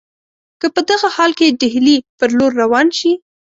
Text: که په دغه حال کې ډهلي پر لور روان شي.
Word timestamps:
که 0.59 0.67
په 0.75 0.81
دغه 0.89 1.07
حال 1.15 1.31
کې 1.39 1.57
ډهلي 1.61 1.97
پر 2.19 2.29
لور 2.37 2.51
روان 2.61 2.87
شي. 2.97 3.11